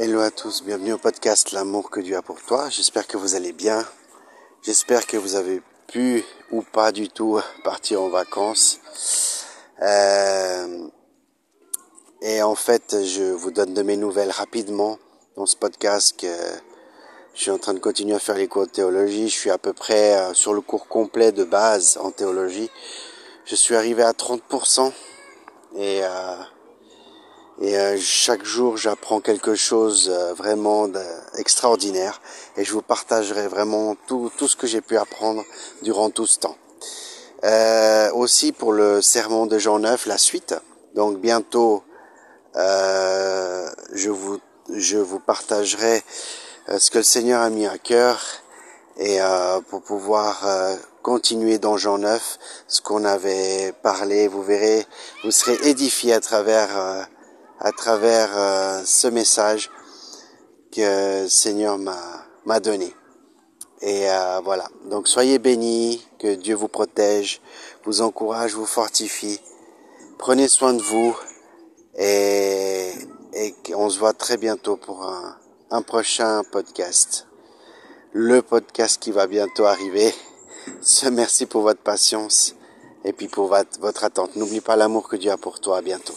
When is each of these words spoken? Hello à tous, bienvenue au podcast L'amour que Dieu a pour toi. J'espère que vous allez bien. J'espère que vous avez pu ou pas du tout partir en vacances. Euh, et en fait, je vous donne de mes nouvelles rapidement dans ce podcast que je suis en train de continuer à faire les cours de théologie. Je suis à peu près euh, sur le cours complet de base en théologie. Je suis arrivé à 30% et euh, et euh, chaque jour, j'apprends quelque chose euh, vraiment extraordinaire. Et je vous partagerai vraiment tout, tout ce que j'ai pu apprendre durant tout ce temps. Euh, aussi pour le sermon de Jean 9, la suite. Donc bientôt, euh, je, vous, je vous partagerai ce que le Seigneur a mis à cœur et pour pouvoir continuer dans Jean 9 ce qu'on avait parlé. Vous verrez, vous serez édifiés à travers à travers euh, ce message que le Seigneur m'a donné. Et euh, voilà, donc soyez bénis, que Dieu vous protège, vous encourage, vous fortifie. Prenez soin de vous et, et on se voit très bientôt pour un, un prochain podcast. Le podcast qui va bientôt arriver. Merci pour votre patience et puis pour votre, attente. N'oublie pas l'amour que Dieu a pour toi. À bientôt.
Hello 0.00 0.20
à 0.20 0.30
tous, 0.30 0.62
bienvenue 0.62 0.92
au 0.92 0.98
podcast 0.98 1.50
L'amour 1.50 1.90
que 1.90 1.98
Dieu 1.98 2.16
a 2.16 2.22
pour 2.22 2.40
toi. 2.40 2.70
J'espère 2.70 3.08
que 3.08 3.16
vous 3.16 3.34
allez 3.34 3.52
bien. 3.52 3.84
J'espère 4.62 5.08
que 5.08 5.16
vous 5.16 5.34
avez 5.34 5.60
pu 5.88 6.24
ou 6.52 6.62
pas 6.62 6.92
du 6.92 7.08
tout 7.08 7.40
partir 7.64 8.00
en 8.00 8.08
vacances. 8.08 8.78
Euh, 9.82 10.86
et 12.22 12.42
en 12.42 12.54
fait, 12.54 13.04
je 13.04 13.24
vous 13.24 13.50
donne 13.50 13.74
de 13.74 13.82
mes 13.82 13.96
nouvelles 13.96 14.30
rapidement 14.30 15.00
dans 15.36 15.46
ce 15.46 15.56
podcast 15.56 16.14
que 16.16 16.32
je 17.34 17.40
suis 17.42 17.50
en 17.50 17.58
train 17.58 17.74
de 17.74 17.80
continuer 17.80 18.14
à 18.14 18.20
faire 18.20 18.36
les 18.36 18.46
cours 18.46 18.66
de 18.66 18.70
théologie. 18.70 19.28
Je 19.28 19.36
suis 19.36 19.50
à 19.50 19.58
peu 19.58 19.72
près 19.72 20.16
euh, 20.16 20.32
sur 20.32 20.54
le 20.54 20.60
cours 20.60 20.86
complet 20.86 21.32
de 21.32 21.42
base 21.42 21.98
en 22.00 22.12
théologie. 22.12 22.70
Je 23.46 23.56
suis 23.56 23.74
arrivé 23.74 24.04
à 24.04 24.12
30% 24.12 24.92
et 25.74 26.04
euh, 26.04 26.36
et 27.60 27.76
euh, 27.76 27.96
chaque 28.00 28.44
jour, 28.44 28.76
j'apprends 28.76 29.20
quelque 29.20 29.56
chose 29.56 30.10
euh, 30.12 30.32
vraiment 30.32 30.86
extraordinaire. 31.36 32.20
Et 32.56 32.64
je 32.64 32.72
vous 32.72 32.82
partagerai 32.82 33.48
vraiment 33.48 33.96
tout, 34.06 34.30
tout 34.38 34.46
ce 34.46 34.54
que 34.54 34.68
j'ai 34.68 34.80
pu 34.80 34.96
apprendre 34.96 35.44
durant 35.82 36.10
tout 36.10 36.26
ce 36.26 36.38
temps. 36.38 36.56
Euh, 37.44 38.12
aussi 38.12 38.52
pour 38.52 38.72
le 38.72 39.02
sermon 39.02 39.46
de 39.46 39.58
Jean 39.58 39.80
9, 39.80 40.06
la 40.06 40.18
suite. 40.18 40.54
Donc 40.94 41.18
bientôt, 41.18 41.82
euh, 42.54 43.68
je, 43.92 44.10
vous, 44.10 44.38
je 44.72 44.98
vous 44.98 45.18
partagerai 45.18 46.02
ce 46.78 46.90
que 46.90 46.98
le 46.98 47.04
Seigneur 47.04 47.42
a 47.42 47.50
mis 47.50 47.66
à 47.66 47.78
cœur 47.78 48.20
et 48.98 49.20
pour 49.70 49.80
pouvoir 49.82 50.44
continuer 51.02 51.58
dans 51.58 51.78
Jean 51.78 51.98
9 51.98 52.38
ce 52.66 52.82
qu'on 52.82 53.04
avait 53.04 53.72
parlé. 53.82 54.28
Vous 54.28 54.42
verrez, 54.42 54.84
vous 55.24 55.30
serez 55.30 55.56
édifiés 55.68 56.12
à 56.12 56.20
travers 56.20 57.08
à 57.60 57.72
travers 57.72 58.36
euh, 58.36 58.82
ce 58.84 59.08
message 59.08 59.70
que 60.72 61.22
le 61.22 61.28
Seigneur 61.28 61.78
m'a 61.78 62.60
donné. 62.60 62.94
Et 63.80 64.10
euh, 64.10 64.40
voilà, 64.44 64.68
donc 64.86 65.08
soyez 65.08 65.38
bénis, 65.38 66.04
que 66.18 66.34
Dieu 66.34 66.54
vous 66.54 66.68
protège, 66.68 67.40
vous 67.84 68.00
encourage, 68.00 68.54
vous 68.54 68.66
fortifie. 68.66 69.40
Prenez 70.18 70.48
soin 70.48 70.74
de 70.74 70.82
vous 70.82 71.16
et, 71.96 72.92
et 73.34 73.54
on 73.74 73.88
se 73.88 73.98
voit 73.98 74.12
très 74.12 74.36
bientôt 74.36 74.76
pour 74.76 75.04
un, 75.04 75.36
un 75.70 75.82
prochain 75.82 76.42
podcast. 76.50 77.26
Le 78.12 78.40
podcast 78.40 79.00
qui 79.00 79.12
va 79.12 79.26
bientôt 79.26 79.66
arriver. 79.66 80.14
Merci 81.12 81.46
pour 81.46 81.62
votre 81.62 81.82
patience 81.82 82.54
et 83.04 83.12
puis 83.12 83.28
pour 83.28 83.48
votre, 83.48 84.04
attente. 84.04 84.36
N'oublie 84.36 84.60
pas 84.60 84.76
l'amour 84.76 85.08
que 85.08 85.16
Dieu 85.16 85.30
a 85.30 85.36
pour 85.36 85.60
toi. 85.60 85.78
À 85.78 85.82
bientôt. 85.82 86.14